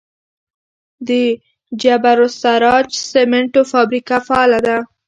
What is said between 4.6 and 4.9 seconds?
ده؟